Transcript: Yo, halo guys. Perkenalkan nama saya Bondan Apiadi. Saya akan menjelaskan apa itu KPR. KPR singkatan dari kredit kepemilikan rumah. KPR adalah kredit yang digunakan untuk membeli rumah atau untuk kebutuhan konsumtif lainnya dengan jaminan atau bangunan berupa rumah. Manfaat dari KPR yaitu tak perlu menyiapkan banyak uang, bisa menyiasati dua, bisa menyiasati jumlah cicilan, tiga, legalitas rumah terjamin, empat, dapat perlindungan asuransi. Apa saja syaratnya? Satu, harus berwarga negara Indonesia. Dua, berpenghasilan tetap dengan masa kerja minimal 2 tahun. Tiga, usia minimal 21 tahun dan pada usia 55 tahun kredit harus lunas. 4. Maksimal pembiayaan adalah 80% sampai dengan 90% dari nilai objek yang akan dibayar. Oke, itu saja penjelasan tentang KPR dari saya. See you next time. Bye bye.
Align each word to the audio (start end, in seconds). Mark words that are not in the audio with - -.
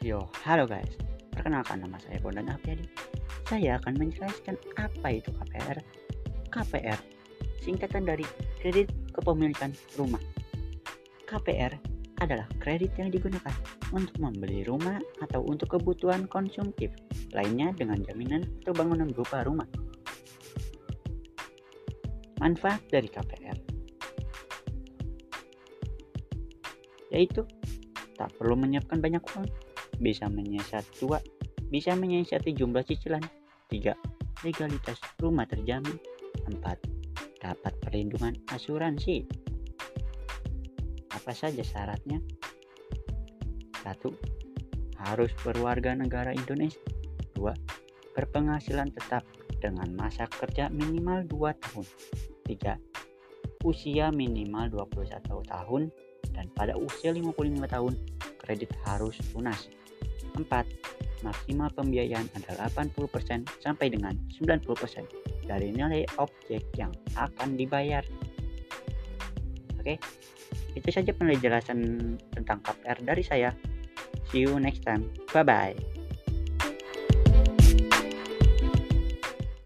Yo, 0.00 0.32
halo 0.48 0.64
guys. 0.64 0.96
Perkenalkan 1.28 1.84
nama 1.84 2.00
saya 2.00 2.16
Bondan 2.24 2.48
Apiadi. 2.48 2.88
Saya 3.44 3.76
akan 3.84 4.00
menjelaskan 4.00 4.56
apa 4.80 5.12
itu 5.12 5.28
KPR. 5.28 5.76
KPR 6.48 6.96
singkatan 7.60 8.08
dari 8.08 8.24
kredit 8.64 8.88
kepemilikan 9.12 9.76
rumah. 10.00 10.24
KPR 11.28 11.76
adalah 12.24 12.48
kredit 12.64 12.96
yang 12.96 13.12
digunakan 13.12 13.52
untuk 13.92 14.16
membeli 14.16 14.64
rumah 14.64 14.96
atau 15.20 15.44
untuk 15.44 15.76
kebutuhan 15.76 16.24
konsumtif 16.32 16.88
lainnya 17.36 17.76
dengan 17.76 18.00
jaminan 18.00 18.48
atau 18.64 18.72
bangunan 18.72 19.12
berupa 19.12 19.44
rumah. 19.44 19.68
Manfaat 22.40 22.80
dari 22.88 23.12
KPR 23.12 23.58
yaitu 27.12 27.44
tak 28.16 28.32
perlu 28.40 28.56
menyiapkan 28.56 28.96
banyak 28.96 29.20
uang, 29.36 29.48
bisa 30.00 30.26
menyiasati 30.26 31.04
dua, 31.04 31.20
bisa 31.68 31.92
menyiasati 31.94 32.56
jumlah 32.56 32.82
cicilan, 32.82 33.22
tiga, 33.68 33.94
legalitas 34.40 34.96
rumah 35.20 35.44
terjamin, 35.44 36.00
empat, 36.48 36.80
dapat 37.38 37.72
perlindungan 37.84 38.34
asuransi. 38.50 39.28
Apa 41.12 41.36
saja 41.36 41.60
syaratnya? 41.60 42.18
Satu, 43.84 44.16
harus 45.00 45.32
berwarga 45.44 45.92
negara 45.92 46.32
Indonesia. 46.32 46.80
Dua, 47.36 47.52
berpenghasilan 48.16 48.92
tetap 48.92 49.24
dengan 49.60 49.92
masa 49.92 50.24
kerja 50.28 50.72
minimal 50.72 51.28
2 51.28 51.62
tahun. 51.64 51.86
Tiga, 52.48 52.74
usia 53.64 54.08
minimal 54.08 54.88
21 54.88 55.44
tahun 55.44 55.82
dan 56.32 56.46
pada 56.56 56.76
usia 56.76 57.12
55 57.12 57.68
tahun 57.68 57.92
kredit 58.40 58.72
harus 58.88 59.16
lunas. 59.36 59.68
4. 60.34 61.24
Maksimal 61.26 61.68
pembiayaan 61.76 62.26
adalah 62.32 62.72
80% 62.72 63.44
sampai 63.60 63.92
dengan 63.92 64.16
90% 64.40 65.44
dari 65.44 65.68
nilai 65.74 66.08
objek 66.16 66.64
yang 66.80 66.92
akan 67.18 67.60
dibayar. 67.60 68.00
Oke, 69.76 70.00
itu 70.76 70.88
saja 70.88 71.12
penjelasan 71.12 71.78
tentang 72.32 72.58
KPR 72.64 72.98
dari 73.04 73.22
saya. 73.24 73.50
See 74.32 74.46
you 74.46 74.56
next 74.56 74.86
time. 74.86 75.10
Bye 75.34 75.44
bye. 75.44 75.89